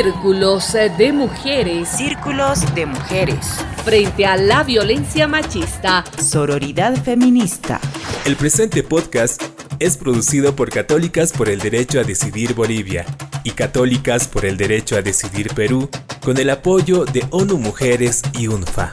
[0.00, 1.88] Círculos de mujeres.
[1.88, 3.58] Círculos de mujeres.
[3.84, 6.04] Frente a la violencia machista.
[6.22, 7.80] Sororidad feminista.
[8.24, 9.42] El presente podcast
[9.80, 13.04] es producido por Católicas por el Derecho a Decidir Bolivia
[13.42, 15.88] y Católicas por el Derecho a Decidir Perú
[16.24, 18.92] con el apoyo de ONU Mujeres y UNFA.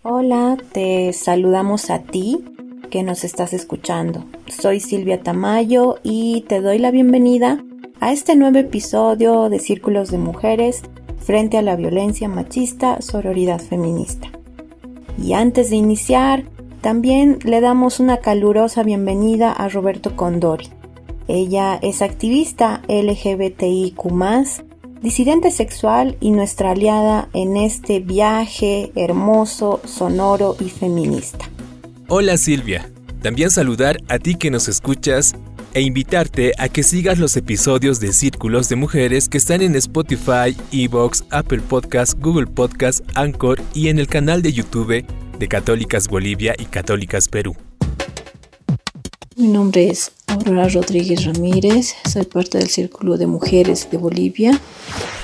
[0.00, 2.42] Hola, te saludamos a ti
[2.90, 4.24] que nos estás escuchando.
[4.48, 7.62] Soy Silvia Tamayo y te doy la bienvenida
[8.00, 10.82] a este nuevo episodio de Círculos de Mujeres
[11.18, 14.30] frente a la violencia machista, sororidad feminista.
[15.22, 16.44] Y antes de iniciar,
[16.80, 20.68] también le damos una calurosa bienvenida a Roberto Condori.
[21.28, 23.96] Ella es activista LGBTIQ,
[25.00, 31.48] disidente sexual y nuestra aliada en este viaje hermoso, sonoro y feminista.
[32.08, 32.90] Hola Silvia,
[33.22, 35.34] también saludar a ti que nos escuchas
[35.74, 40.56] e invitarte a que sigas los episodios de Círculos de Mujeres que están en Spotify,
[40.72, 45.04] Evox, Apple Podcasts, Google Podcasts, Anchor y en el canal de YouTube
[45.38, 47.56] de Católicas Bolivia y Católicas Perú.
[49.36, 54.60] Mi nombre es Aurora Rodríguez Ramírez, soy parte del Círculo de Mujeres de Bolivia.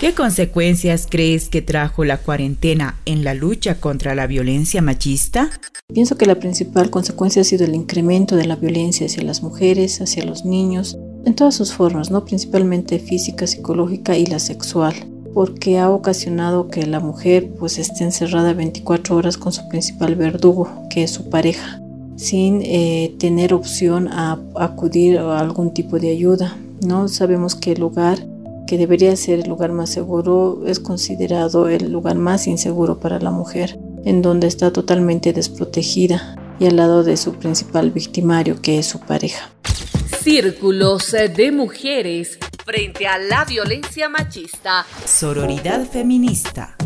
[0.00, 5.48] ¿Qué consecuencias crees que trajo la cuarentena en la lucha contra la violencia machista?
[5.94, 10.00] Pienso que la principal consecuencia ha sido el incremento de la violencia hacia las mujeres,
[10.00, 12.24] hacia los niños, en todas sus formas, ¿no?
[12.24, 14.94] principalmente física, psicológica y la sexual
[15.32, 20.88] porque ha ocasionado que la mujer pues esté encerrada 24 horas con su principal verdugo,
[20.90, 21.80] que es su pareja
[22.20, 26.54] sin eh, tener opción a acudir a algún tipo de ayuda.
[26.82, 28.18] No sabemos que el lugar
[28.66, 33.30] que debería ser el lugar más seguro es considerado el lugar más inseguro para la
[33.30, 38.86] mujer, en donde está totalmente desprotegida y al lado de su principal victimario que es
[38.86, 39.50] su pareja.
[40.22, 44.84] Círculos de mujeres frente a la violencia machista.
[45.06, 46.76] Sororidad feminista.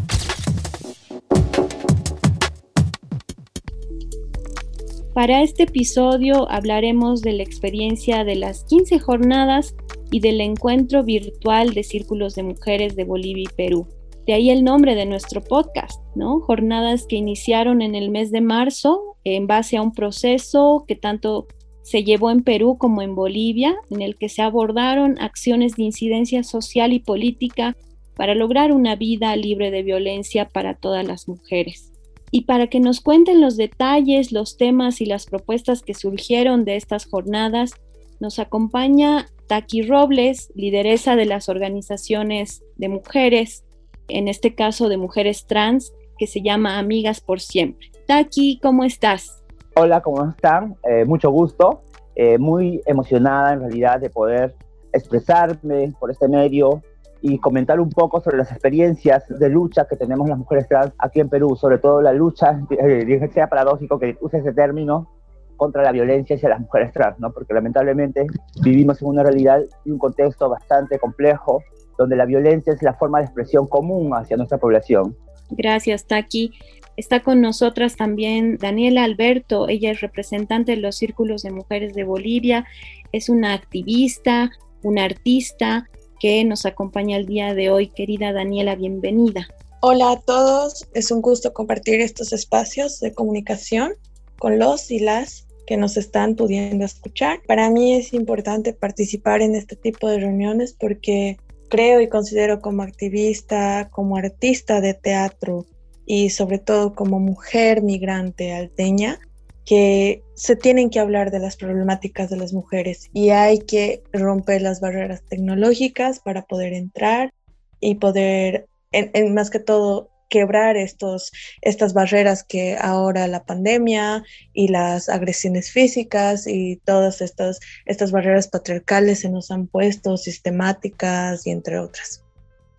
[5.14, 9.76] Para este episodio hablaremos de la experiencia de las 15 jornadas
[10.10, 13.86] y del encuentro virtual de círculos de mujeres de Bolivia y Perú.
[14.26, 16.40] De ahí el nombre de nuestro podcast, ¿no?
[16.40, 21.46] Jornadas que iniciaron en el mes de marzo en base a un proceso que tanto
[21.82, 26.42] se llevó en Perú como en Bolivia, en el que se abordaron acciones de incidencia
[26.42, 27.76] social y política
[28.16, 31.93] para lograr una vida libre de violencia para todas las mujeres.
[32.36, 36.74] Y para que nos cuenten los detalles, los temas y las propuestas que surgieron de
[36.74, 37.74] estas jornadas,
[38.18, 43.64] nos acompaña Taki Robles, lideresa de las organizaciones de mujeres,
[44.08, 47.92] en este caso de mujeres trans, que se llama Amigas por Siempre.
[48.08, 49.44] Taki, ¿cómo estás?
[49.76, 50.74] Hola, ¿cómo están?
[50.90, 51.82] Eh, mucho gusto,
[52.16, 54.56] eh, muy emocionada en realidad de poder
[54.92, 56.82] expresarme por este medio
[57.26, 61.20] y comentar un poco sobre las experiencias de lucha que tenemos las mujeres trans aquí
[61.20, 65.08] en Perú, sobre todo la lucha, eh, sea paradójico que use ese término,
[65.56, 67.32] contra la violencia hacia las mujeres trans, ¿no?
[67.32, 68.26] porque lamentablemente
[68.62, 71.62] vivimos en una realidad y un contexto bastante complejo,
[71.96, 75.16] donde la violencia es la forma de expresión común hacia nuestra población.
[75.48, 76.52] Gracias, Taki.
[76.98, 82.04] Está con nosotras también Daniela Alberto, ella es representante de los Círculos de Mujeres de
[82.04, 82.66] Bolivia,
[83.12, 84.50] es una activista,
[84.82, 85.88] una artista,
[86.24, 87.88] que nos acompaña el día de hoy.
[87.88, 89.46] Querida Daniela, bienvenida.
[89.82, 93.92] Hola a todos, es un gusto compartir estos espacios de comunicación
[94.38, 97.42] con los y las que nos están pudiendo escuchar.
[97.46, 101.36] Para mí es importante participar en este tipo de reuniones porque
[101.68, 105.66] creo y considero como activista, como artista de teatro
[106.06, 109.20] y sobre todo como mujer migrante alteña,
[109.64, 114.62] que se tienen que hablar de las problemáticas de las mujeres y hay que romper
[114.62, 117.32] las barreras tecnológicas para poder entrar
[117.80, 121.30] y poder, en, más que todo, quebrar estos,
[121.62, 128.48] estas barreras que ahora la pandemia y las agresiones físicas y todas estas, estas barreras
[128.48, 132.24] patriarcales se nos han puesto, sistemáticas y entre otras.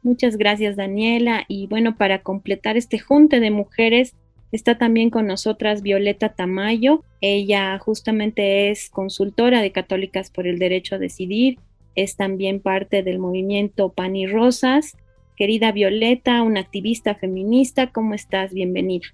[0.04, 1.46] Muchas gracias Daniela.
[1.48, 4.14] Y bueno, para completar este junte de mujeres,
[4.56, 7.04] Está también con nosotras Violeta Tamayo.
[7.19, 11.60] Ella justamente es consultora de Católicas por el Derecho a Decidir.
[11.94, 14.96] Es también parte del movimiento Pan y Rosas.
[15.36, 18.54] Querida Violeta, una activista feminista, ¿cómo estás?
[18.54, 19.07] Bienvenida.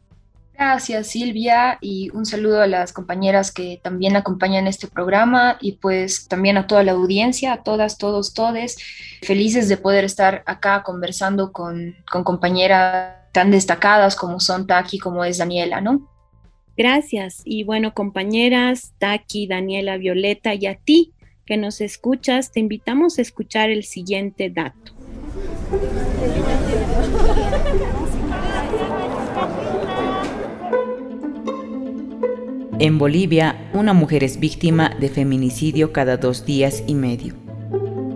[0.62, 6.28] Gracias Silvia y un saludo a las compañeras que también acompañan este programa y pues
[6.28, 8.78] también a toda la audiencia, a todas, todos, todes.
[9.24, 15.26] Felices de poder estar acá conversando con, con compañeras tan destacadas como son Taki, como
[15.26, 16.08] es Daniela, ¿no?
[16.78, 17.42] Gracias.
[17.44, 21.12] Y bueno, compañeras, Taki, Daniela, Violeta y a ti
[21.44, 24.94] que nos escuchas, te invitamos a escuchar el siguiente dato.
[32.82, 37.36] En Bolivia, una mujer es víctima de feminicidio cada dos días y medio.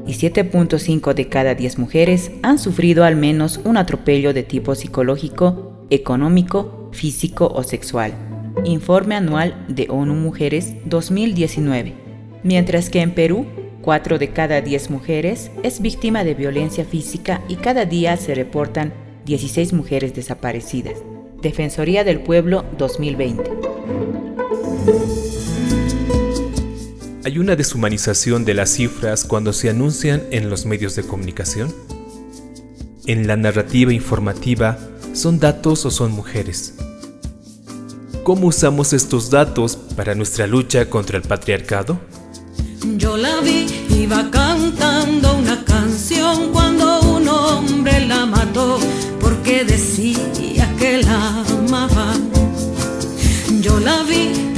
[0.08, 5.86] Y 7.5 de cada 10 mujeres han sufrido al menos un atropello de tipo psicológico,
[5.92, 8.16] económico, físico o sexual.
[8.64, 11.94] Informe anual de ONU Mujeres 2019.
[12.42, 13.46] Mientras que en Perú,
[13.84, 18.96] 4 de cada 10 mujeres es víctima de violencia física y cada día se reportan
[19.26, 21.04] 16 mujeres desaparecidas.
[21.40, 23.65] Defensoría del Pueblo 2020.
[27.24, 31.74] ¿Hay una deshumanización de las cifras cuando se anuncian en los medios de comunicación?
[33.08, 34.78] En la narrativa informativa,
[35.14, 36.76] ¿son datos o son mujeres?
[38.24, 42.00] ¿Cómo usamos estos datos para nuestra lucha contra el patriarcado?
[42.98, 48.80] Yo la vi, iba cantando una canción cuando un hombre la mató
[49.20, 52.14] porque decía que la amaba.
[53.62, 54.55] Yo la vi,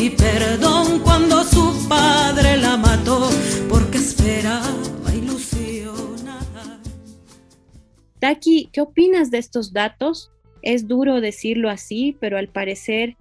[0.00, 3.28] y perdón cuando su padre la mató
[3.68, 4.68] porque esperaba
[5.14, 6.78] ilusionada.
[8.18, 10.30] Taki, ¿qué opinas de estos datos?
[10.62, 13.16] Es duro decirlo así, pero al parecer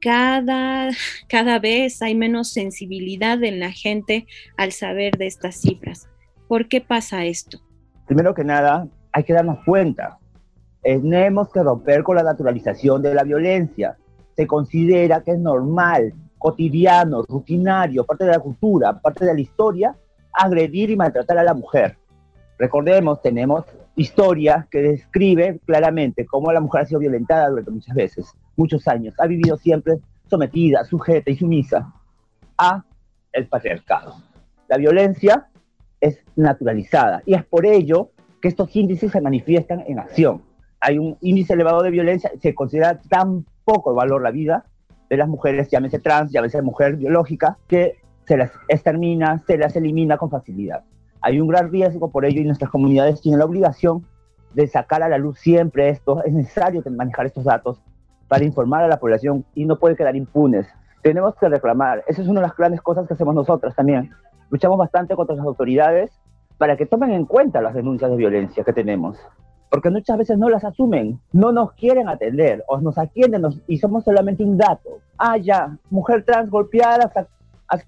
[0.00, 0.90] cada,
[1.28, 4.26] cada vez hay menos sensibilidad en la gente
[4.56, 6.08] al saber de estas cifras.
[6.48, 7.60] ¿Por qué pasa esto?
[8.06, 10.18] Primero que nada, hay que darnos cuenta
[10.82, 13.96] tenemos que romper con la naturalización de la violencia.
[14.36, 19.96] Se considera que es normal, cotidiano, rutinario, parte de la cultura, parte de la historia,
[20.32, 21.96] agredir y maltratar a la mujer.
[22.58, 23.64] Recordemos, tenemos
[23.96, 29.14] historia que describe claramente cómo la mujer ha sido violentada durante muchas veces, muchos años.
[29.18, 29.98] Ha vivido siempre
[30.28, 31.92] sometida, sujeta y sumisa
[32.56, 32.84] a
[33.32, 34.16] el patriarcado.
[34.68, 35.48] La violencia
[36.00, 40.42] es naturalizada y es por ello que estos índices se manifiestan en acción
[40.82, 44.64] hay un índice elevado de violencia, se considera tan poco valor la vida
[45.08, 50.16] de las mujeres, llámese trans, llámese mujer biológica, que se las extermina, se las elimina
[50.16, 50.84] con facilidad.
[51.20, 54.06] Hay un gran riesgo por ello y nuestras comunidades tienen la obligación
[54.54, 56.22] de sacar a la luz siempre esto.
[56.24, 57.82] Es necesario manejar estos datos
[58.28, 60.66] para informar a la población y no puede quedar impunes.
[61.02, 62.04] Tenemos que reclamar.
[62.06, 64.10] Esa es una de las grandes cosas que hacemos nosotras también.
[64.50, 66.10] Luchamos bastante contra las autoridades
[66.58, 69.18] para que tomen en cuenta las denuncias de violencia que tenemos
[69.72, 74.04] porque muchas veces no las asumen, no nos quieren atender o nos atienden y somos
[74.04, 75.00] solamente un dato.
[75.16, 77.10] Ah, ya, mujer trans golpeada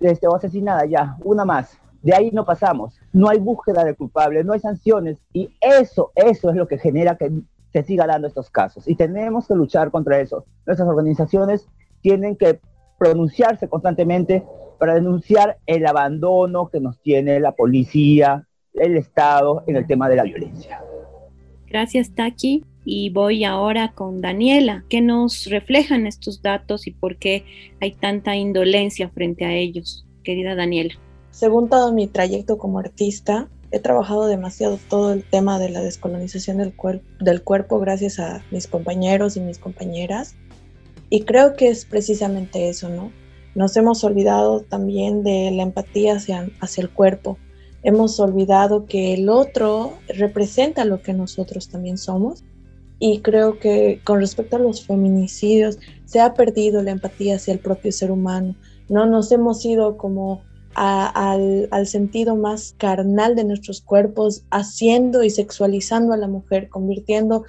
[0.00, 1.78] este, o asesinada, ya, una más.
[2.00, 2.98] De ahí no pasamos.
[3.12, 7.16] No hay búsqueda de culpables, no hay sanciones y eso, eso es lo que genera
[7.16, 7.30] que
[7.70, 10.46] se siga dando estos casos y tenemos que luchar contra eso.
[10.64, 11.68] Nuestras organizaciones
[12.00, 12.60] tienen que
[12.98, 14.42] pronunciarse constantemente
[14.78, 20.16] para denunciar el abandono que nos tiene la policía, el Estado en el tema de
[20.16, 20.82] la violencia.
[21.74, 22.62] Gracias, Taki.
[22.84, 24.84] Y voy ahora con Daniela.
[24.88, 27.44] ¿Qué nos reflejan estos datos y por qué
[27.80, 30.06] hay tanta indolencia frente a ellos?
[30.22, 30.94] Querida Daniela.
[31.32, 36.58] Según todo mi trayecto como artista, he trabajado demasiado todo el tema de la descolonización
[36.58, 40.36] del, cuerpo gracias a mis compañeros y mis compañeras.
[41.10, 43.10] Y creo que es precisamente eso, ¿no?
[43.56, 47.36] Nos hemos olvidado también de la empatía hacia el cuerpo,
[47.84, 52.42] hemos olvidado que el otro representa lo que nosotros también somos.
[52.98, 57.60] Y creo que con respecto a los feminicidios se ha perdido la empatía hacia el
[57.60, 58.56] propio ser humano.
[58.88, 60.42] No nos hemos ido como
[60.74, 67.44] al, al, sentido más carnal de nuestros cuerpos, haciendo y sexualizando a la mujer, convirtiendo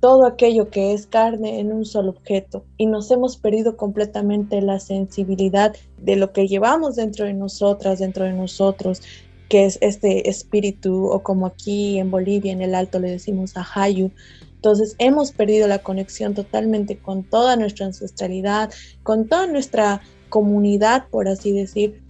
[0.00, 2.64] todo aquello que es carne en un solo objeto.
[2.76, 8.24] Y nos hemos perdido completamente la sensibilidad de lo que llevamos dentro de nosotras, dentro
[8.24, 9.02] de nosotros,
[9.48, 14.10] que es este espíritu, o como aquí en Bolivia, en el Alto, le decimos Ahayu.
[14.56, 18.72] Entonces hemos perdido la conexión totalmente con toda nuestra ancestralidad,
[19.02, 22.02] con toda nuestra comunidad, por así decir.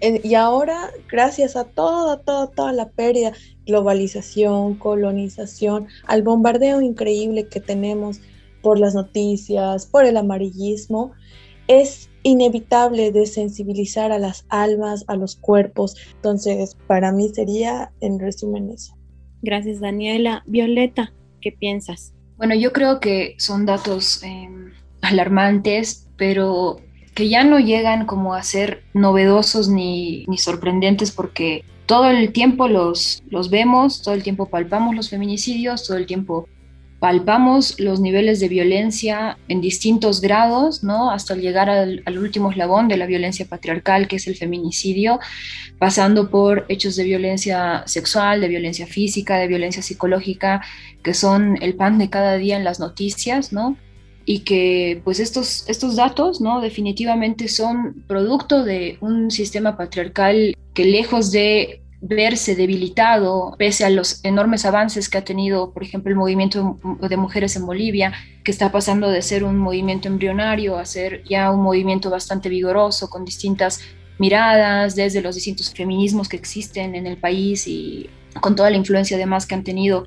[0.00, 3.32] Y ahora, gracias a toda, toda, toda la pérdida,
[3.66, 8.20] globalización, colonización, al bombardeo increíble que tenemos
[8.62, 11.12] por las noticias, por el amarillismo,
[11.68, 15.96] es inevitable de sensibilizar a las almas, a los cuerpos.
[16.14, 18.96] Entonces, para mí sería en resumen eso.
[19.42, 20.42] Gracias, Daniela.
[20.46, 22.14] Violeta, ¿qué piensas?
[22.36, 26.76] Bueno, yo creo que son datos em, alarmantes, pero
[27.14, 32.68] que ya no llegan como a ser novedosos ni, ni sorprendentes porque todo el tiempo
[32.68, 36.48] los, los vemos, todo el tiempo palpamos los feminicidios, todo el tiempo
[37.02, 41.10] palpamos los niveles de violencia en distintos grados, ¿no?
[41.10, 45.18] Hasta llegar al, último eslabón de la violencia patriarcal, que es el feminicidio,
[45.80, 50.62] pasando por hechos de violencia sexual, de violencia física, de violencia psicológica,
[51.02, 53.76] que son el pan de cada día en las noticias, ¿no?
[54.24, 56.60] Y que pues estos, estos datos, ¿no?
[56.60, 64.22] Definitivamente son producto de un sistema patriarcal que lejos de verse debilitado pese a los
[64.24, 68.12] enormes avances que ha tenido, por ejemplo, el movimiento de mujeres en Bolivia,
[68.44, 73.08] que está pasando de ser un movimiento embrionario a ser ya un movimiento bastante vigoroso,
[73.08, 73.80] con distintas
[74.18, 79.16] miradas desde los distintos feminismos que existen en el país y con toda la influencia
[79.16, 80.06] además que han tenido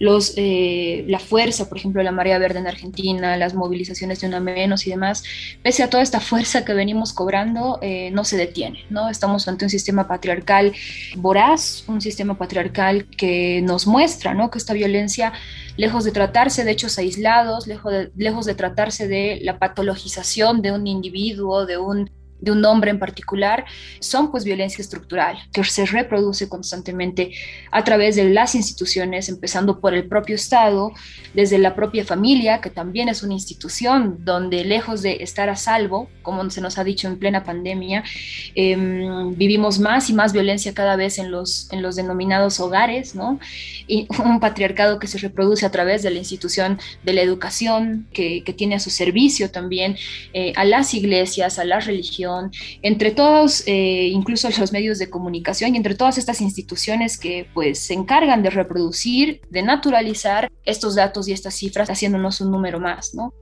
[0.00, 4.40] los, eh, la fuerza, por ejemplo, la marea verde en Argentina, las movilizaciones de una
[4.40, 5.22] menos y demás,
[5.62, 9.10] pese a toda esta fuerza que venimos cobrando, eh, no se detiene, ¿no?
[9.10, 10.72] Estamos ante un sistema patriarcal
[11.16, 14.50] voraz, un sistema patriarcal que nos muestra, ¿no?
[14.50, 15.34] Que esta violencia,
[15.76, 20.72] lejos de tratarse de hechos aislados, lejos de, lejos de tratarse de la patologización de
[20.72, 23.64] un individuo, de un de un hombre en particular,
[24.00, 27.32] son pues violencia estructural que se reproduce constantemente
[27.70, 30.92] a través de las instituciones, empezando por el propio Estado,
[31.34, 36.08] desde la propia familia, que también es una institución donde lejos de estar a salvo,
[36.22, 38.04] como se nos ha dicho en plena pandemia,
[38.54, 43.38] em, vivimos más y más violencia cada vez en los, en los denominados hogares, ¿no?
[43.86, 48.42] Y un patriarcado que se reproduce a través de la institución de la educación, que,
[48.44, 49.96] que tiene a su servicio también
[50.32, 51.80] eh, a las iglesias, a la
[52.82, 57.78] entre todos, eh, incluso los medios de comunicación y entre todas estas instituciones que pues
[57.78, 63.14] se encargan de reproducir, de naturalizar estos datos y estas cifras, haciéndonos un número más,
[63.14, 63.32] ¿no?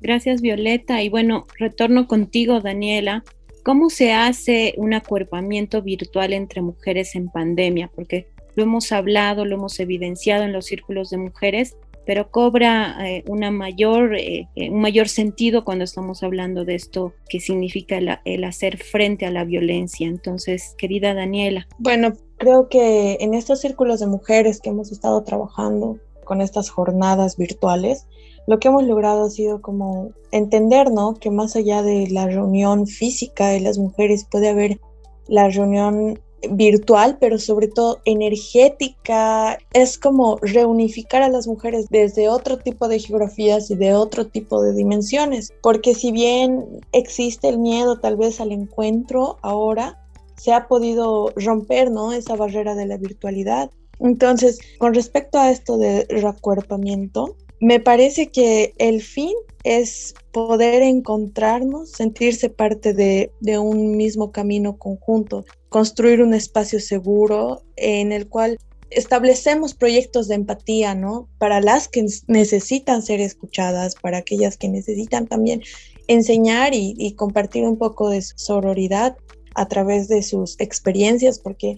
[0.00, 1.02] Gracias, Violeta.
[1.02, 3.24] Y bueno, retorno contigo, Daniela.
[3.64, 7.90] ¿Cómo se hace un acuerpamiento virtual entre mujeres en pandemia?
[7.94, 11.76] Porque lo hemos hablado, lo hemos evidenciado en los círculos de mujeres,
[12.06, 17.12] pero cobra eh, una mayor, eh, eh, un mayor sentido cuando estamos hablando de esto
[17.28, 20.06] que significa el hacer frente a la violencia.
[20.06, 21.66] Entonces, querida Daniela.
[21.78, 27.36] Bueno, creo que en estos círculos de mujeres que hemos estado trabajando con estas jornadas
[27.36, 28.06] virtuales,
[28.46, 31.14] lo que hemos logrado ha sido como entender, ¿no?
[31.14, 34.80] Que más allá de la reunión física de las mujeres puede haber
[35.26, 39.58] la reunión virtual, pero sobre todo energética.
[39.72, 44.62] Es como reunificar a las mujeres desde otro tipo de geografías y de otro tipo
[44.62, 50.02] de dimensiones, porque si bien existe el miedo tal vez al encuentro ahora,
[50.36, 52.12] se ha podido romper, ¿no?
[52.12, 53.70] Esa barrera de la virtualidad.
[54.00, 59.32] Entonces, con respecto a esto de recuerpamiento, me parece que el fin
[59.64, 65.44] es poder encontrarnos, sentirse parte de, un mismo camino conjunto,
[65.76, 68.56] construir un espacio seguro en el cual
[68.88, 71.28] establecemos proyectos de empatía, ¿no?
[71.36, 75.60] Para las que necesitan ser escuchadas, para aquellas que necesitan también
[76.08, 79.18] enseñar y, compartir un poco de sororidad
[79.54, 81.76] a través de sus experiencias, porque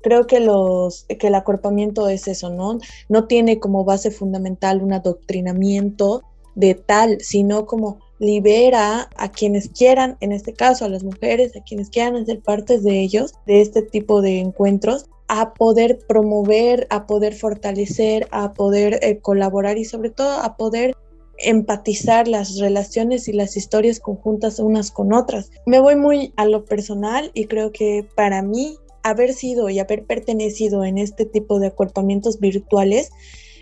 [0.00, 2.78] creo que, los, que el acorpamiento es eso, ¿no?
[3.10, 6.22] No tiene como base fundamental un adoctrinamiento
[6.54, 11.62] de tal, sino como libera a quienes quieran, en este caso a las mujeres, a
[11.62, 17.06] quienes quieran ser partes de ellos, de este tipo de encuentros, a poder promover, a
[17.06, 20.94] poder fortalecer, a poder eh, colaborar y sobre todo a poder
[21.38, 25.50] empatizar las relaciones y las historias conjuntas unas con otras.
[25.66, 30.04] Me voy muy a lo personal y creo que para mí haber sido y haber
[30.04, 33.10] pertenecido en este tipo de acuerpamientos virtuales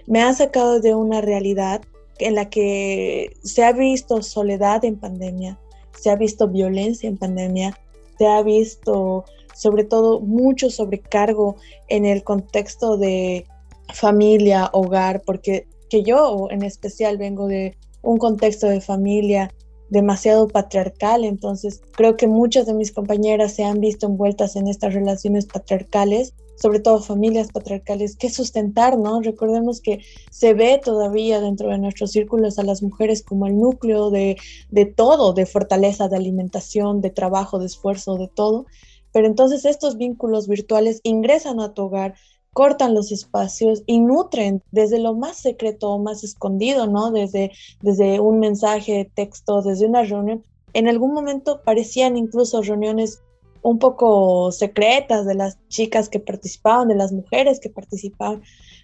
[0.06, 1.82] me ha sacado de una realidad
[2.18, 5.58] en la que se ha visto soledad en pandemia,
[5.98, 7.78] se ha visto violencia en pandemia,
[8.18, 11.56] se ha visto sobre todo mucho sobrecargo
[11.88, 13.46] en el contexto de
[13.92, 19.52] familia, hogar, porque que yo en especial vengo de un contexto de familia
[19.90, 24.94] demasiado patriarcal, entonces creo que muchas de mis compañeras se han visto envueltas en estas
[24.94, 29.20] relaciones patriarcales, sobre todo familias patriarcales, que sustentar, ¿no?
[29.20, 34.10] Recordemos que se ve todavía dentro de nuestros círculos a las mujeres como el núcleo
[34.10, 34.36] de,
[34.70, 38.66] de todo, de fortaleza, de alimentación, de trabajo, de esfuerzo, de todo,
[39.14, 42.14] pero entonces estos vínculos virtuales ingresan a tu hogar,
[42.52, 47.12] cortan los espacios y nutren desde lo más secreto o más escondido, ¿no?
[47.12, 50.42] Desde, desde un mensaje texto, desde una reunión.
[50.72, 53.22] En algún momento parecían incluso reuniones
[53.64, 58.42] un poco secretas de las chicas que participaban, de las mujeres que participaban,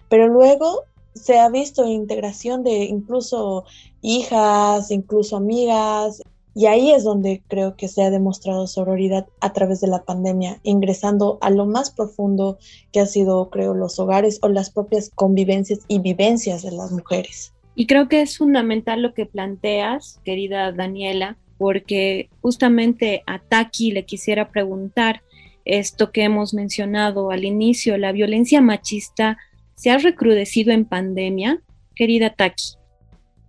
[0.09, 3.63] pero luego se ha visto integración de incluso
[4.01, 6.21] hijas, incluso amigas,
[6.53, 10.59] Y ahí es donde creo que se ha demostrado sororidad a través de la pandemia,
[10.63, 12.57] ingresando a lo más profundo
[12.91, 17.53] que ha sido, creo, los hogares o las propias convivencias y vivencias de las mujeres.
[17.73, 24.03] Y creo que es fundamental lo que planteas, querida Daniela, porque justamente a Taki le
[24.03, 25.21] quisiera preguntar
[25.63, 29.37] esto que hemos mencionado al inicio, la violencia machista
[29.75, 31.61] se ha recrudecido en pandemia,
[31.93, 32.79] querida Taki.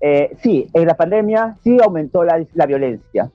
[0.03, 3.31] Eh, sí, en la pandemia sí aumentó la, la, violencia,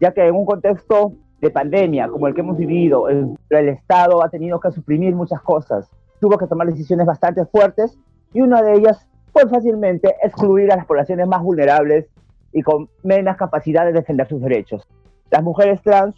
[0.00, 1.12] ya que en un contexto
[1.42, 5.42] de pandemia como el que hemos vivido, el, el, Estado ha tenido que suprimir muchas
[5.42, 5.90] cosas,
[6.22, 7.98] tuvo que tomar decisiones bastante fuertes
[8.32, 12.06] y una de ellas fue fácilmente excluir a las poblaciones más vulnerables
[12.52, 14.86] y con menos capacidad de defender sus derechos.
[15.30, 16.14] Las mujeres trans,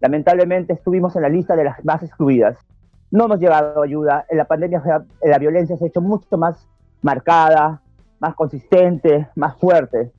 [0.00, 2.58] lamentablemente, estuvimos en la lista de las más excluidas.
[3.10, 4.26] No hemos llevado ayuda.
[4.28, 4.82] En la pandemia
[5.22, 6.68] la violencia se ha hecho mucho más
[7.02, 7.82] marcada,
[8.18, 10.10] más consistente, más fuerte,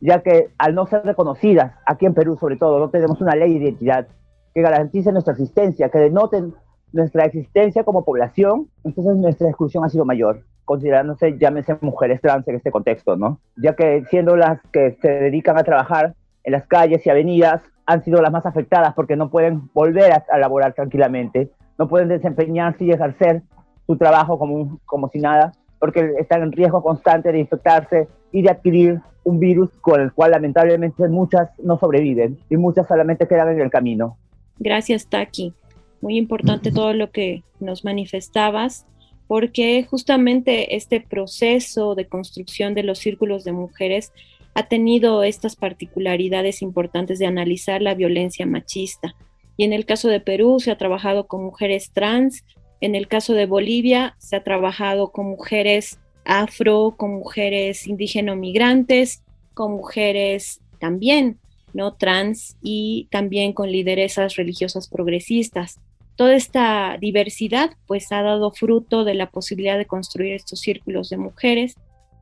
[0.00, 3.58] ya que al no ser reconocidas, aquí en Perú sobre todo, no tenemos una ley
[3.58, 4.06] de identidad
[4.54, 6.54] que garantice nuestra existencia, que denoten
[6.92, 12.56] nuestra existencia como población, entonces nuestra exclusión ha sido mayor, considerándose, llámese mujeres trans en
[12.56, 13.40] este contexto, ¿no?
[13.56, 18.02] Ya que siendo las que se dedican a trabajar en las calles y avenidas, han
[18.02, 22.84] sido las más afectadas porque no pueden volver a, a laborar tranquilamente, no pueden desempeñarse
[22.84, 23.42] y ejercer
[23.86, 28.50] su trabajo como, como si nada, porque están en riesgo constante de infectarse y de
[28.50, 33.60] adquirir un virus con el cual lamentablemente muchas no sobreviven y muchas solamente quedan en
[33.60, 34.16] el camino.
[34.58, 35.52] Gracias, Taki.
[36.00, 38.86] Muy importante todo lo que nos manifestabas,
[39.34, 44.12] porque justamente este proceso de construcción de los círculos de mujeres
[44.54, 49.16] ha tenido estas particularidades importantes de analizar la violencia machista.
[49.56, 52.44] Y en el caso de Perú se ha trabajado con mujeres trans,
[52.80, 59.24] en el caso de Bolivia, se ha trabajado con mujeres afro, con mujeres indígena migrantes,
[59.52, 61.40] con mujeres también
[61.72, 65.80] no trans y también con lideresas religiosas progresistas.
[66.16, 71.16] Toda esta diversidad pues ha dado fruto de la posibilidad de construir estos círculos de
[71.16, 71.76] mujeres.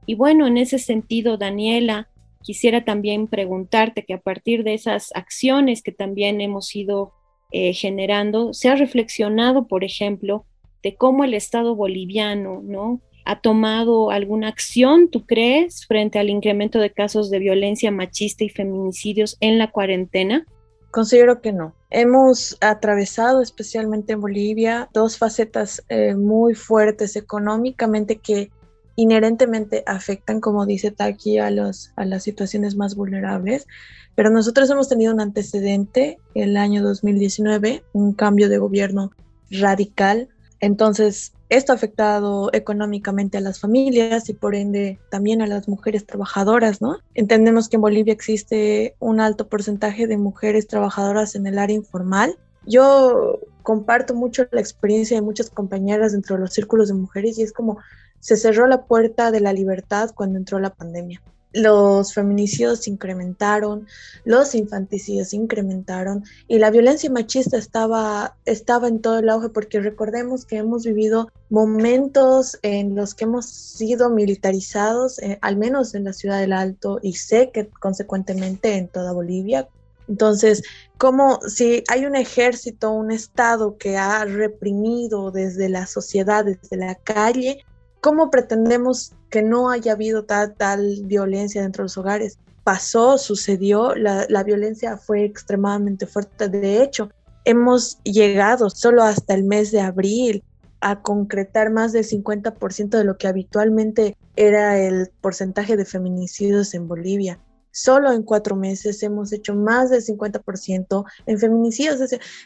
[0.06, 2.08] Y bueno, en ese sentido, Daniela,
[2.42, 7.12] quisiera también preguntarte que a partir de esas acciones que también hemos ido
[7.52, 10.46] eh, generando, se ha reflexionado, por ejemplo,
[10.82, 13.00] de cómo el Estado boliviano, ¿no?
[13.24, 18.48] ¿Ha tomado alguna acción, tú crees, frente al incremento de casos de violencia machista y
[18.48, 20.46] feminicidios en la cuarentena?
[20.92, 21.74] Considero que no.
[21.90, 28.52] Hemos atravesado, especialmente en Bolivia, dos facetas eh, muy fuertes económicamente que
[28.94, 33.66] inherentemente afectan, como dice Taki, a, los, a las situaciones más vulnerables.
[34.14, 39.10] Pero nosotros hemos tenido un antecedente el año 2019, un cambio de gobierno
[39.50, 40.28] radical
[40.62, 46.06] entonces, esto ha afectado económicamente a las familias y por ende también a las mujeres
[46.06, 46.98] trabajadoras, ¿no?
[47.14, 52.38] Entendemos que en Bolivia existe un alto porcentaje de mujeres trabajadoras en el área informal.
[52.64, 57.42] Yo comparto mucho la experiencia de muchas compañeras dentro de los círculos de mujeres y
[57.42, 57.78] es como
[58.18, 61.20] se cerró la puerta de la libertad cuando entró la pandemia
[61.52, 63.86] los feminicidios incrementaron,
[64.24, 70.44] los infanticidios incrementaron y la violencia machista estaba, estaba en todo el auge porque recordemos
[70.44, 76.12] que hemos vivido momentos en los que hemos sido militarizados, eh, al menos en la
[76.12, 79.68] ciudad del Alto y sé que consecuentemente en toda Bolivia.
[80.08, 80.62] Entonces,
[80.98, 86.94] como si hay un ejército, un Estado que ha reprimido desde la sociedad, desde la
[86.96, 87.64] calle,
[88.00, 92.38] ¿cómo pretendemos que no haya habido tal, tal violencia dentro de los hogares?
[92.64, 96.48] Pasó, sucedió, la, la violencia fue extremadamente fuerte.
[96.48, 97.10] De hecho,
[97.46, 100.44] hemos llegado solo hasta el mes de abril
[100.82, 106.86] a concretar más del 50% de lo que habitualmente era el porcentaje de feminicidios en
[106.86, 107.40] Bolivia.
[107.70, 112.00] Solo en cuatro meses hemos hecho más del 50% en feminicidios.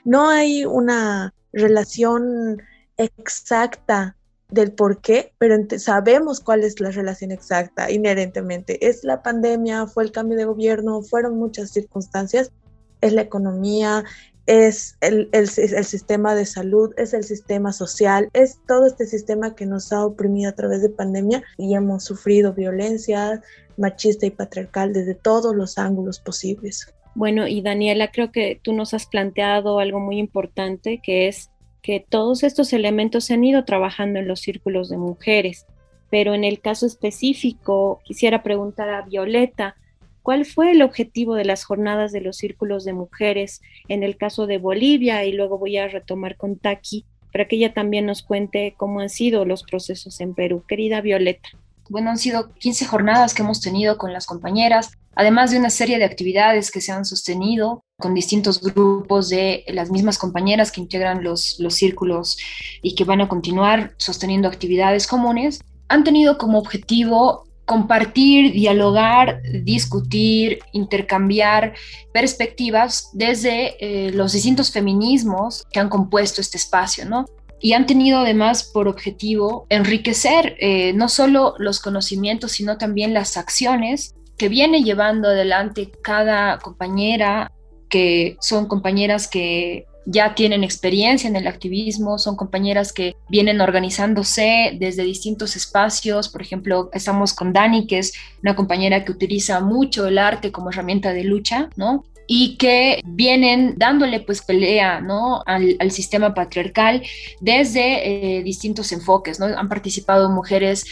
[0.04, 2.62] no hay una relación
[2.96, 4.15] exacta
[4.48, 8.86] del por qué, pero sabemos cuál es la relación exacta inherentemente.
[8.86, 12.52] Es la pandemia, fue el cambio de gobierno, fueron muchas circunstancias,
[13.00, 14.04] es la economía,
[14.46, 19.56] es el, el, el, sistema de salud, es el sistema social, es todo este sistema
[19.56, 23.42] que nos ha oprimido a través de pandemia y hemos sufrido violencia
[23.76, 26.94] machista y patriarcal desde todos los ángulos posibles.
[27.14, 31.50] Bueno, y Daniela, creo que tú nos has planteado algo muy importante que es
[31.86, 35.66] que todos estos elementos se han ido trabajando en los círculos de mujeres,
[36.10, 39.76] pero en el caso específico quisiera preguntar a Violeta,
[40.24, 44.48] ¿cuál fue el objetivo de las jornadas de los círculos de mujeres en el caso
[44.48, 45.24] de Bolivia?
[45.24, 49.08] Y luego voy a retomar con Taki para que ella también nos cuente cómo han
[49.08, 50.64] sido los procesos en Perú.
[50.66, 51.50] Querida Violeta.
[51.88, 55.98] Bueno, han sido 15 jornadas que hemos tenido con las compañeras, además de una serie
[55.98, 61.24] de actividades que se han sostenido con distintos grupos de las mismas compañeras que integran
[61.24, 62.36] los, los círculos
[62.82, 70.60] y que van a continuar sosteniendo actividades comunes, han tenido como objetivo compartir, dialogar, discutir,
[70.72, 71.74] intercambiar
[72.12, 77.26] perspectivas desde eh, los distintos feminismos que han compuesto este espacio, ¿no?
[77.60, 83.36] Y han tenido además por objetivo enriquecer eh, no solo los conocimientos, sino también las
[83.36, 87.52] acciones que viene llevando adelante cada compañera,
[87.88, 94.76] que son compañeras que ya tienen experiencia en el activismo, son compañeras que vienen organizándose
[94.78, 96.28] desde distintos espacios.
[96.28, 100.70] Por ejemplo, estamos con Dani, que es una compañera que utiliza mucho el arte como
[100.70, 102.04] herramienta de lucha, ¿no?
[102.26, 105.00] Y que vienen dándole pues pelea
[105.46, 107.02] al, sistema patriarcal
[107.40, 109.38] desde eh, distintos enfoques.
[109.38, 109.46] ¿no?
[109.46, 110.84] Han participado mujeres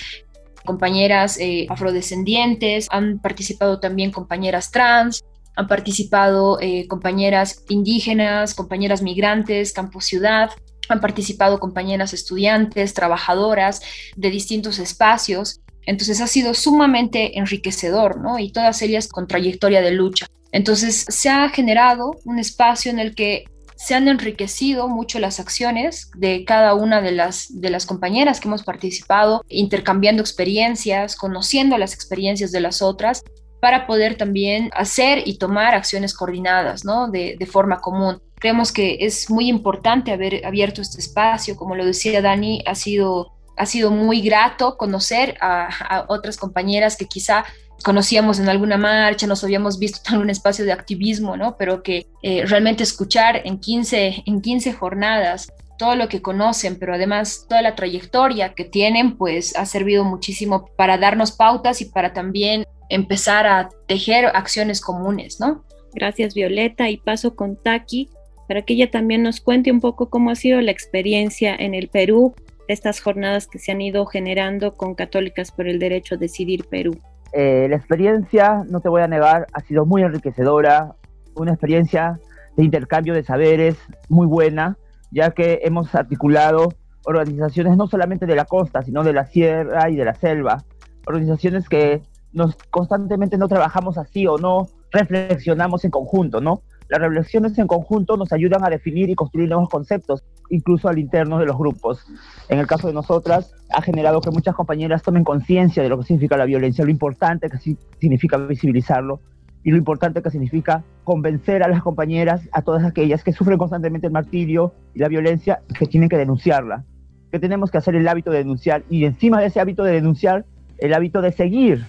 [0.64, 5.22] compañeras eh, afrodescendientes, han participado también compañeras trans,
[5.56, 10.50] han participado eh, compañeras indígenas, compañeras migrantes, Campo Ciudad,
[10.88, 13.80] han participado compañeras estudiantes, trabajadoras
[14.16, 15.60] de distintos espacios.
[15.86, 18.38] Entonces ha sido sumamente enriquecedor, ¿no?
[18.38, 20.26] Y todas ellas con trayectoria de lucha.
[20.54, 26.12] Entonces se ha generado un espacio en el que se han enriquecido mucho las acciones
[26.14, 27.50] de cada una de las,
[27.86, 33.24] compañeras que hemos participado, intercambiando experiencias, conociendo las experiencias de las otras
[33.60, 37.10] para poder también hacer y tomar acciones coordinadas, ¿no?
[37.10, 38.22] De, forma común.
[38.36, 43.32] Creemos que es muy importante haber abierto este espacio, como lo decía Dani, ha sido,
[43.56, 47.44] ha sido muy grato conocer a, otras compañeras que quizá
[47.82, 51.56] conocíamos en alguna marcha, nos habíamos visto en un espacio de activismo, ¿no?
[51.56, 56.94] Pero que eh, realmente escuchar en 15, en 15 jornadas todo lo que conocen, pero
[56.94, 62.12] además toda la trayectoria que tienen, pues ha servido muchísimo para darnos pautas y para
[62.12, 65.64] también empezar a tejer acciones comunes, ¿no?
[65.94, 68.08] Gracias Violeta y paso con Taki
[68.46, 71.88] para que ella también nos cuente un poco cómo ha sido la experiencia en el
[71.88, 72.34] Perú
[72.68, 76.98] estas jornadas que se han ido generando con Católicas por el Derecho a Decidir Perú.
[77.36, 80.94] Eh, la experiencia, no te voy a negar, ha sido muy enriquecedora,
[81.34, 82.20] una experiencia
[82.56, 83.76] de intercambio de saberes
[84.08, 84.78] muy buena,
[85.10, 86.68] ya que hemos articulado
[87.04, 90.64] organizaciones no solamente de la costa, sino de la sierra y de la selva,
[91.06, 96.62] organizaciones que nos constantemente no trabajamos así o no reflexionamos en conjunto, ¿no?
[96.88, 100.22] Las reflexiones en conjunto nos ayudan a definir y construir nuevos conceptos,
[100.54, 102.04] incluso al interno de los grupos.
[102.48, 106.04] En el caso de nosotras, ha generado que muchas compañeras tomen conciencia de lo que
[106.04, 107.58] significa la violencia, lo importante que
[108.00, 109.20] significa visibilizarlo
[109.64, 114.06] y lo importante que significa convencer a las compañeras, a todas aquellas que sufren constantemente
[114.06, 116.84] el martirio y la violencia, que tienen que denunciarla,
[117.32, 120.44] que tenemos que hacer el hábito de denunciar y encima de ese hábito de denunciar,
[120.78, 121.84] el hábito de seguir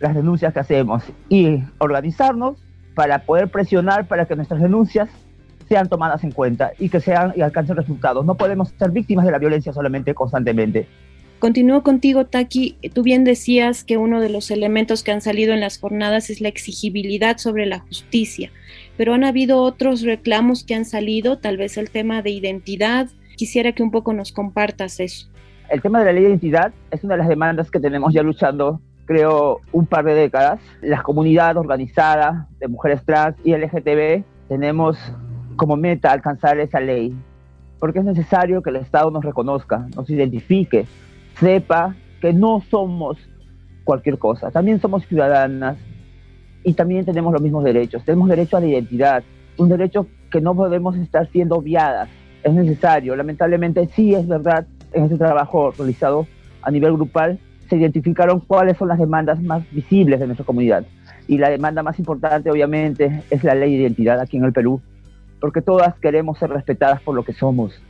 [0.00, 2.62] las denuncias que hacemos y organizarnos
[2.94, 5.08] para poder presionar para que nuestras denuncias
[5.72, 8.26] sean tomadas en cuenta y que sean y alcancen resultados.
[8.26, 10.86] No podemos ser víctimas de la violencia solamente constantemente.
[11.38, 12.76] Continúo contigo, Taki.
[12.92, 16.42] Tú bien decías que uno de los elementos que han salido en las jornadas es
[16.42, 18.50] la exigibilidad sobre la justicia,
[18.98, 23.08] pero han habido otros reclamos que han salido, tal vez el tema de identidad.
[23.36, 25.28] Quisiera que un poco nos compartas eso.
[25.70, 28.22] El tema de la ley de identidad es una de las demandas que tenemos ya
[28.22, 34.96] luchando creo, un par de décadas, las comunidades organizadas de mujeres trans y LGTB tenemos
[35.62, 37.14] como meta alcanzar esa ley,
[37.78, 40.86] porque es necesario que el Estado nos reconozca, nos identifique,
[41.38, 43.16] sepa que no somos
[43.84, 45.76] cualquier cosa, también somos ciudadanas
[46.64, 49.22] y también tenemos los mismos derechos, tenemos derecho a la identidad,
[49.56, 52.08] un derecho que no podemos estar siendo obviadas,
[52.42, 56.26] es necesario, lamentablemente sí es verdad en ese trabajo realizado
[56.62, 57.38] a nivel grupal,
[57.70, 60.84] se identificaron cuáles son las demandas más visibles de nuestra comunidad.
[61.28, 64.82] Y la demanda más importante, obviamente, es la ley de identidad aquí en el Perú,
[65.42, 67.82] porque todas queremos ser respetadas por lo que somos.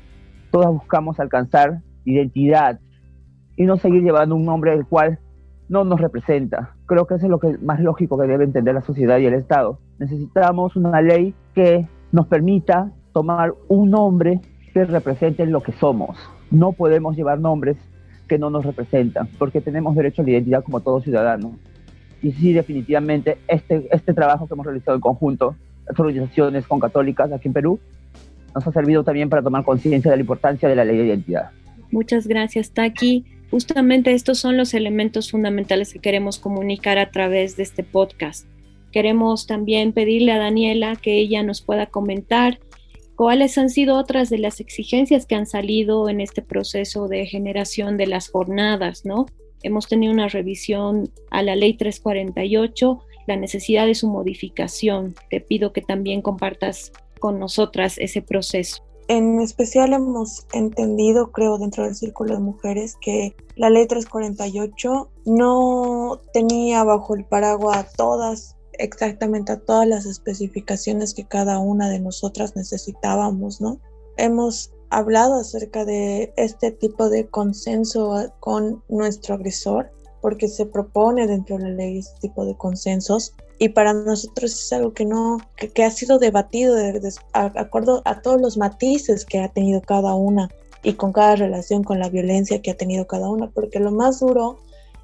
[0.51, 2.81] Todas buscamos alcanzar identidad
[3.59, 5.19] y no seguir llevando un nombre del cual
[5.69, 6.75] no nos representa.
[6.87, 9.35] Creo que eso es lo que más lógico que debe entender la sociedad y el
[9.35, 9.79] Estado.
[9.99, 14.41] Necesitamos una ley que nos permita tomar un nombre
[14.73, 16.17] que represente lo que somos.
[16.51, 17.77] No podemos llevar nombres
[18.29, 21.53] que no nos representan, porque tenemos derecho a la identidad como todo ciudadano.
[22.23, 25.55] Y sí, definitivamente, este, este trabajo que hemos realizado en conjunto,
[25.99, 27.81] organizaciones con católicas aquí en Perú,
[28.55, 31.51] nos ha servido también para tomar conciencia de la importancia de la ley de identidad.
[31.91, 33.25] Muchas gracias, Taki.
[33.51, 38.47] Justamente estos son los elementos fundamentales que queremos comunicar a través de este podcast.
[38.91, 42.59] Queremos también pedirle a Daniela que ella nos pueda comentar
[43.15, 47.97] ¿Cuáles han sido otras de las exigencias que han salido en este proceso de generación
[47.97, 49.27] de las jornadas, no?
[49.63, 55.15] hemos tenido una revisión a la ley 348, la necesidad de su modificación.
[55.31, 58.83] Te pido que también compartas con nosotras ese proceso.
[59.09, 66.21] En especial hemos entendido, creo, dentro del Círculo de Mujeres, que la ley 348 no
[66.33, 72.57] tenía bajo el paraguas todas, exactamente a todas las especificaciones que cada una de nosotras
[72.57, 73.81] necesitábamos, ¿no?
[74.17, 79.91] Hemos hablado acerca de este tipo de consenso con nuestro agresor,
[80.23, 84.73] porque se propone dentro de la ley este tipo de consensos y para nosotros es
[84.73, 89.49] algo que no que, ha sido debatido de, acuerdo a todos los matices que ha
[89.49, 90.49] tenido cada una
[90.83, 94.21] y con cada relación con la violencia que ha tenido cada una porque lo más
[94.21, 94.59] duro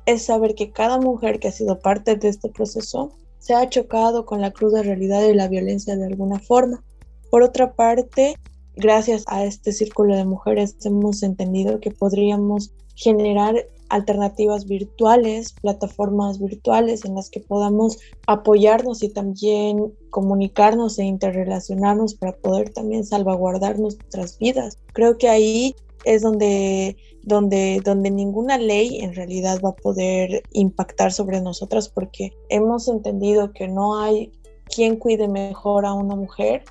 [0.06, 4.24] es saber que cada mujer que ha sido parte de este proceso se ha chocado
[4.24, 6.82] con la cruda realidad de la violencia de alguna forma.
[7.30, 8.34] Por otra parte,
[8.74, 17.04] gracias a este círculo de mujeres hemos entendido que podríamos generar alternativas virtuales, plataformas virtuales
[17.04, 24.38] en las que podamos apoyarnos y también comunicarnos e interrelacionarnos para poder también salvaguardar nuestras
[24.38, 24.78] vidas.
[24.92, 25.74] Creo que ahí
[26.04, 32.32] es donde, donde, donde ninguna ley en realidad va a poder impactar sobre nosotras porque
[32.48, 34.32] hemos entendido que no hay
[34.74, 36.64] quien cuide mejor a una mujer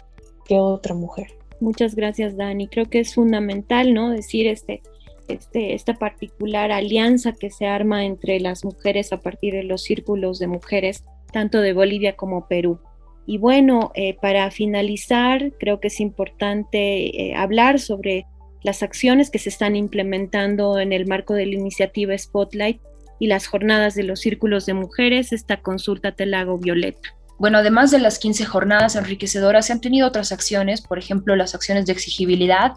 [0.45, 1.27] que otra mujer.
[1.59, 2.67] Muchas gracias, Dani.
[2.67, 4.11] Creo que es fundamental, ¿no?
[4.11, 4.81] Decir este,
[5.27, 10.39] este, esta particular alianza que se arma entre las mujeres a partir de los círculos
[10.39, 12.79] de mujeres, tanto de Bolivia como Perú.
[13.25, 18.25] Y bueno, eh, para finalizar, creo que es importante eh, hablar sobre
[18.63, 22.81] las acciones que se están implementando en el marco de la iniciativa Spotlight
[23.19, 27.17] y las jornadas de los círculos de mujeres, esta consulta Telago Violeta.
[27.39, 31.53] Bueno, además de las 15 jornadas enriquecedoras, se han tenido otras acciones, por ejemplo, las
[31.53, 32.73] acciones de exigibilidad,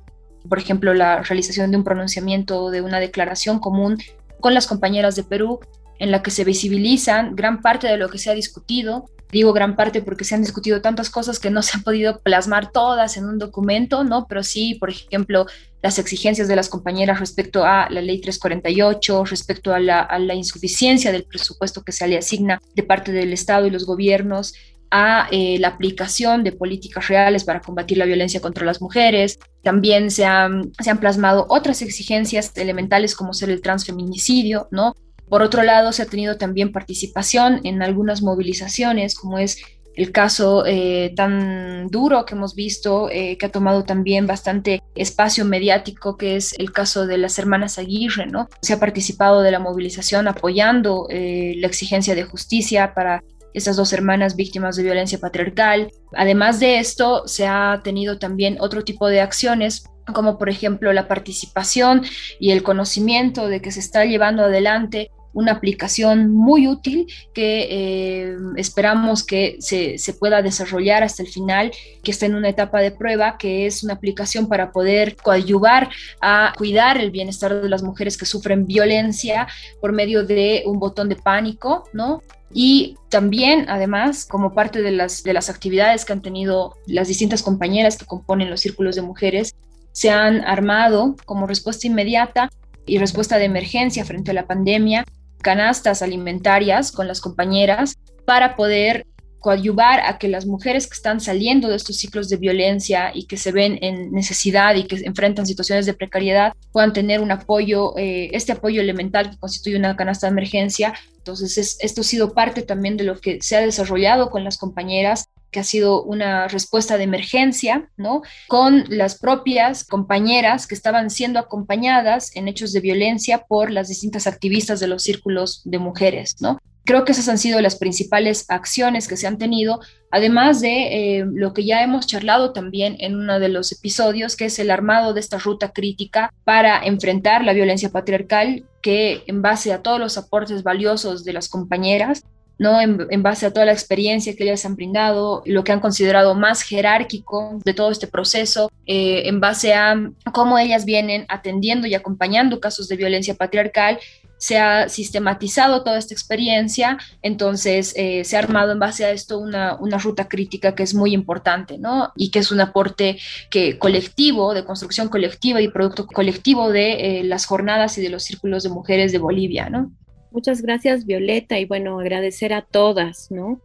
[0.48, 3.98] por ejemplo, la realización de un pronunciamiento de una declaración común
[4.40, 5.61] con las compañeras de Perú,
[5.98, 9.05] en la que se visibilizan gran parte de lo que se ha discutido.
[9.31, 12.72] Digo gran parte porque se han discutido tantas cosas que no se han podido plasmar
[12.72, 14.26] todas en un documento, ¿no?
[14.26, 15.46] Pero sí, por ejemplo,
[15.83, 20.35] las exigencias de las compañeras respecto a la ley 348, respecto a la, a la
[20.35, 24.55] insuficiencia del presupuesto que se le asigna de parte del Estado y los gobiernos,
[24.90, 29.38] a eh, la aplicación de políticas reales para combatir la violencia contra las mujeres.
[29.62, 34.94] También se han, se han plasmado otras exigencias elementales como ser el transfeminicidio, ¿no?
[35.29, 39.62] Por otro lado, se ha tenido también participación en algunas movilizaciones, como es
[39.94, 45.44] el caso eh, tan duro que hemos visto, eh, que ha tomado también bastante espacio
[45.44, 48.48] mediático, que es el caso de las hermanas Aguirre, ¿no?
[48.61, 53.22] Se ha participado de la movilización apoyando la exigencia de justicia para
[53.54, 55.90] estas dos hermanas víctimas de violencia patriarcal.
[56.14, 61.08] Además de esto, se ha tenido también otro tipo de acciones como por ejemplo la
[61.08, 62.02] participación
[62.38, 68.36] y el conocimiento de que se está llevando adelante una aplicación muy útil que eh,
[68.56, 71.70] esperamos que se, se, pueda desarrollar hasta el final,
[72.02, 75.88] que está en una etapa de prueba, que es una aplicación para poder coadyuvar
[76.20, 79.46] a cuidar el bienestar de las mujeres que sufren violencia
[79.80, 82.22] por medio de un botón de pánico, ¿no?
[82.52, 87.42] Y también, además, como parte de las, de las actividades que han tenido las distintas
[87.42, 89.54] compañeras que componen los círculos de mujeres,
[89.92, 92.50] se han armado como respuesta inmediata
[92.86, 95.04] y respuesta de emergencia frente a la pandemia
[95.42, 99.07] canastas alimentarias con las compañeras para poder
[99.40, 103.38] coadyuvar a que las mujeres que están saliendo de estos ciclos de violencia y que
[103.38, 108.29] se ven en necesidad y que enfrentan situaciones de precariedad puedan tener un apoyo, eh,
[108.33, 110.92] este apoyo elemental que constituye una canasta de emergencia.
[111.16, 115.26] Entonces, esto ha sido parte también de lo que se ha desarrollado con las compañeras
[115.50, 118.22] que ha sido una respuesta de emergencia, ¿no?
[118.48, 124.26] Con las propias compañeras que estaban siendo acompañadas en hechos de violencia por las distintas
[124.26, 126.58] activistas de los círculos de mujeres, ¿no?
[126.84, 131.24] Creo que esas han sido las principales acciones que se han tenido, además de eh,
[131.30, 135.12] lo que ya hemos charlado también en uno de los episodios, que es el armado
[135.12, 140.16] de esta ruta crítica para enfrentar la violencia patriarcal, que en base a todos los
[140.16, 142.24] aportes valiosos de las compañeras,
[142.60, 142.78] ¿no?
[142.78, 146.60] En, base a toda la experiencia que ellas han brindado, lo que han considerado más
[146.60, 149.96] jerárquico de todo este proceso, eh, en base a
[150.30, 153.98] cómo ellas vienen atendiendo y acompañando casos de violencia patriarcal
[154.36, 159.38] se ha sistematizado toda esta experiencia, entonces eh, se ha armado en base a esto
[159.38, 162.12] una, ruta crítica que es muy importante, ¿no?
[162.14, 163.18] Y que es un aporte
[163.50, 168.22] que colectivo, de construcción colectiva y producto colectivo de eh, las jornadas y de los
[168.22, 169.92] círculos de mujeres de Bolivia, ¿no?
[170.32, 173.60] Muchas gracias, Violeta, y bueno, agradecer a todas, ¿no?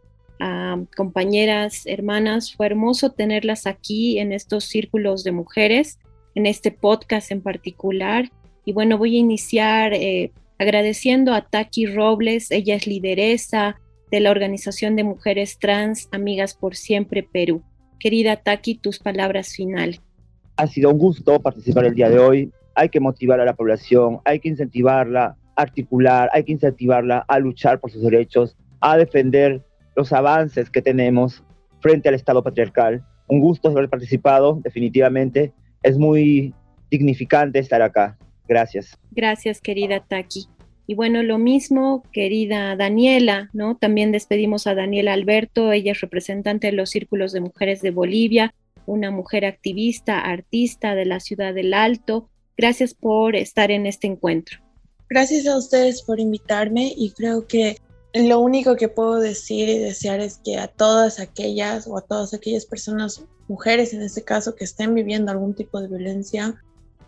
[0.96, 5.98] Compañeras, hermanas, fue hermoso tenerlas aquí en estos círculos de mujeres,
[6.34, 8.30] en este podcast en particular.
[8.64, 14.30] Y bueno, voy a iniciar eh, agradeciendo a Taki Robles, ella es lideresa de la
[14.30, 17.62] Organización de Mujeres Trans Amigas por Siempre Perú.
[17.98, 20.00] Querida Taki, tus palabras finales.
[20.56, 22.52] Ha sido un gusto participar el día de hoy.
[22.74, 27.80] Hay que motivar a la población, hay que incentivarla, articular, hay que incentivarla a luchar
[27.80, 29.62] por sus derechos, a defender
[29.96, 31.42] los avances que tenemos
[31.80, 33.04] frente al Estado patriarcal.
[33.26, 35.52] Un gusto haber participado, definitivamente.
[35.82, 36.54] Es muy
[36.90, 38.16] dignificante estar acá.
[38.46, 38.96] Gracias.
[39.10, 40.46] Gracias, querida Taki.
[40.86, 43.76] Y bueno, lo mismo, querida Daniela, ¿no?
[43.76, 48.54] También despedimos a Daniela Alberto, ella es representante de los Círculos de Mujeres de Bolivia,
[48.86, 52.28] una mujer activista, artista de la ciudad del Alto.
[52.56, 54.65] Gracias por estar en este encuentro.
[55.08, 57.78] Gracias a ustedes por invitarme y creo que
[58.12, 62.34] lo único que puedo decir y desear es que a todas aquellas o a todas
[62.34, 66.60] aquellas personas, mujeres en este caso, que estén viviendo algún tipo de violencia,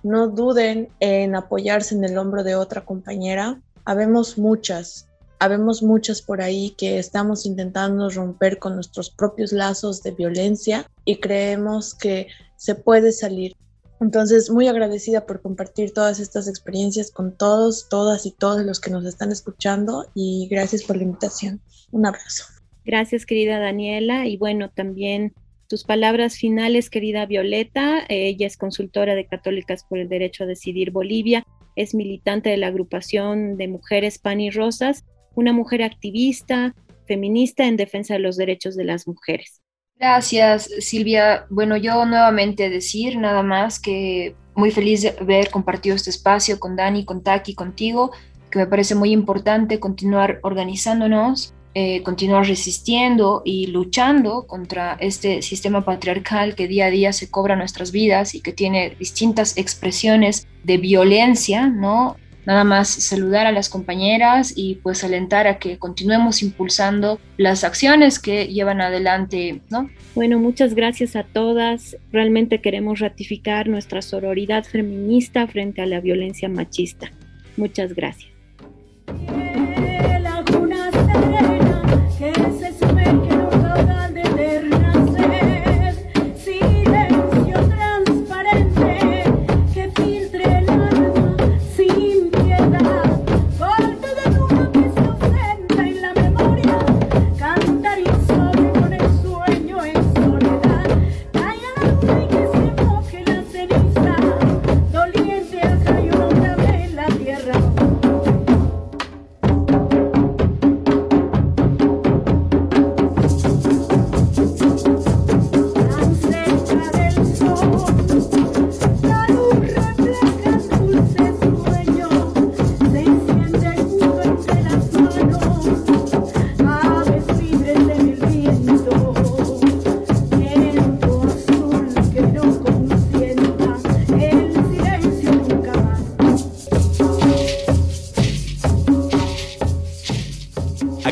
[0.02, 3.60] no duden en apoyarse en el hombro de otra compañera.
[3.84, 5.08] Habemos muchas,
[5.38, 11.16] habemos muchas por ahí que estamos intentando romper con nuestros propios lazos de violencia y
[11.16, 13.56] creemos que se puede salir.
[14.00, 18.90] Entonces, muy agradecida por compartir todas estas experiencias con todos, todas y todos los que
[18.90, 21.60] nos están escuchando y gracias por la invitación.
[21.90, 22.44] Un abrazo.
[22.84, 24.26] Gracias, querida Daniela.
[24.26, 25.34] Y bueno, también
[25.68, 28.04] tus palabras finales, querida Violeta.
[28.08, 31.44] Ella es consultora de Católicas por el Derecho a Decidir Bolivia,
[31.76, 36.74] es militante de la agrupación de mujeres Pan y Rosas, una mujer activista,
[37.06, 39.62] feminista en defensa de los derechos de las mujeres.
[39.98, 41.46] Gracias, Silvia.
[41.50, 46.76] Bueno, yo nuevamente decir nada más que muy feliz de haber compartido este espacio con
[46.76, 48.12] Dani, con Taki, contigo,
[48.50, 55.84] que me parece muy importante continuar organizándonos, eh, continuar resistiendo y luchando contra este sistema
[55.84, 60.76] patriarcal que día a día se cobra nuestras vidas y que tiene distintas expresiones de
[60.78, 62.16] violencia, ¿no?
[62.48, 68.18] Nada más saludar a las compañeras y pues alentar a que continuemos impulsando las acciones
[68.18, 69.90] que llevan adelante, ¿no?
[70.14, 71.98] Bueno, muchas gracias a todas.
[72.10, 77.10] Realmente queremos ratificar nuestra sororidad feminista frente a la violencia machista.
[77.58, 78.32] Muchas gracias.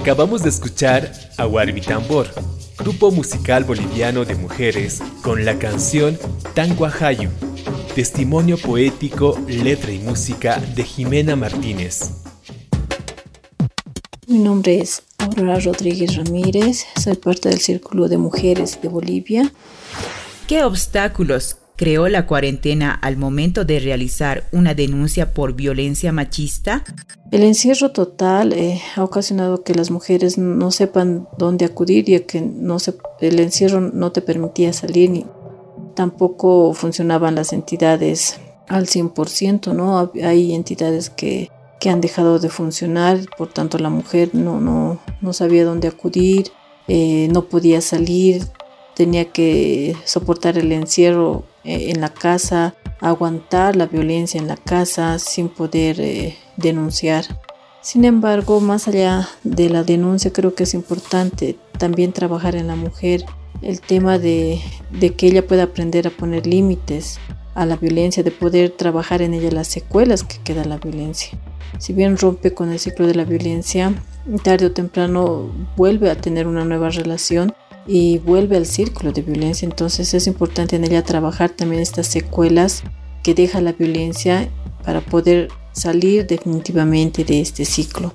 [0.07, 1.49] Acabamos de escuchar a
[1.85, 2.29] Tambor,
[2.79, 6.17] grupo musical boliviano de mujeres, con la canción
[6.55, 7.29] Tanguajayu,
[7.93, 12.23] testimonio poético, letra y música de Jimena Martínez.
[14.29, 19.53] Mi nombre es Aurora Rodríguez Ramírez, soy parte del Círculo de Mujeres de Bolivia.
[20.47, 26.85] ¿Qué obstáculos creó la cuarentena al momento de realizar una denuncia por violencia machista?
[27.31, 32.41] El encierro total eh, ha ocasionado que las mujeres no sepan dónde acudir y que
[32.41, 35.27] no se, el encierro no te permitía salir ni
[35.95, 40.13] tampoco funcionaban las entidades al 100%, ¿no?
[40.23, 45.33] Hay entidades que, que han dejado de funcionar, por tanto la mujer no, no, no
[45.33, 46.53] sabía dónde acudir,
[46.89, 48.43] eh, no podía salir,
[48.97, 55.19] tenía que soportar el encierro eh, en la casa, aguantar la violencia en la casa
[55.19, 57.27] sin poder eh, denunciar.
[57.83, 62.75] Sin embargo, más allá de la denuncia, creo que es importante también trabajar en la
[62.75, 63.27] mujer
[63.61, 64.61] el tema de,
[64.91, 67.21] de que ella pueda aprender a poner límites
[67.55, 71.39] a la violencia, de poder trabajar en ella las secuelas que queda la violencia.
[71.79, 73.93] Si bien rompe con el ciclo de la violencia,
[74.43, 77.55] tarde o temprano vuelve a tener una nueva relación
[77.87, 79.67] y vuelve al círculo de violencia.
[79.67, 82.83] Entonces es importante en ella trabajar también estas secuelas
[83.23, 84.51] que deja la violencia
[84.85, 88.15] para poder salir definitivamente de este ciclo.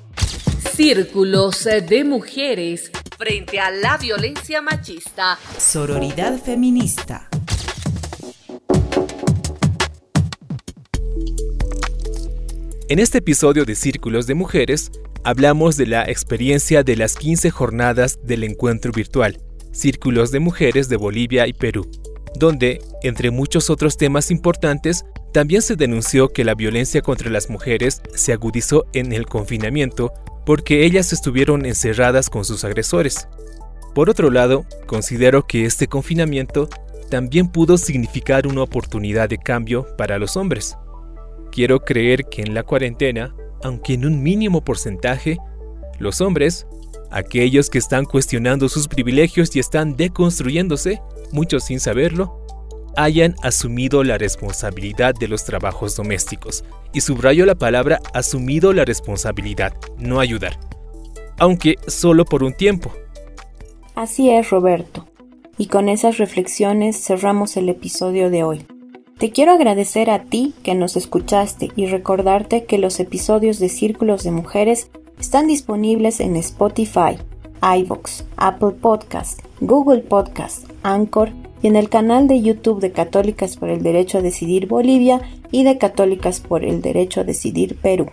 [0.74, 5.38] Círculos de mujeres frente a la violencia machista.
[5.58, 7.28] Sororidad feminista.
[12.88, 14.90] En este episodio de Círculos de Mujeres,
[15.24, 19.40] hablamos de la experiencia de las 15 jornadas del encuentro virtual,
[19.72, 21.88] Círculos de Mujeres de Bolivia y Perú,
[22.38, 28.02] donde, entre muchos otros temas importantes, también se denunció que la violencia contra las mujeres
[28.14, 30.12] se agudizó en el confinamiento
[30.44, 33.28] porque ellas estuvieron encerradas con sus agresores.
[33.94, 36.68] Por otro lado, considero que este confinamiento
[37.10, 40.76] también pudo significar una oportunidad de cambio para los hombres.
[41.50, 45.38] Quiero creer que en la cuarentena, aunque en un mínimo porcentaje,
[45.98, 46.66] los hombres,
[47.12, 51.00] aquellos que están cuestionando sus privilegios y están deconstruyéndose,
[51.30, 52.42] muchos sin saberlo,
[52.96, 56.64] hayan asumido la responsabilidad de los trabajos domésticos.
[56.92, 60.58] Y subrayo la palabra asumido la responsabilidad, no ayudar.
[61.38, 62.92] Aunque solo por un tiempo.
[63.94, 65.06] Así es, Roberto.
[65.58, 68.66] Y con esas reflexiones cerramos el episodio de hoy.
[69.18, 74.24] Te quiero agradecer a ti que nos escuchaste y recordarte que los episodios de Círculos
[74.24, 74.90] de Mujeres
[75.22, 77.16] están disponibles en Spotify,
[77.62, 81.30] iVoox, Apple Podcast, Google Podcast, Anchor
[81.62, 85.20] y en el canal de YouTube de Católicas por el Derecho a Decidir Bolivia
[85.52, 88.06] y de Católicas por el Derecho a Decidir Perú.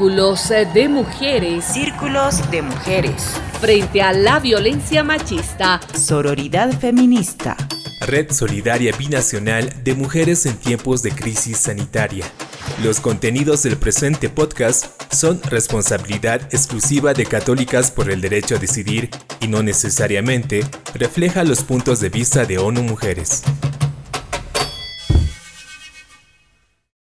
[0.00, 1.62] Círculos de mujeres.
[1.62, 3.38] Círculos de mujeres.
[3.60, 5.78] Frente a la violencia machista.
[5.94, 7.54] Sororidad feminista.
[8.00, 12.24] Red Solidaria Binacional de Mujeres en tiempos de crisis sanitaria.
[12.82, 19.10] Los contenidos del presente podcast son responsabilidad exclusiva de Católicas por el Derecho a Decidir
[19.40, 23.42] y no necesariamente refleja los puntos de vista de ONU Mujeres.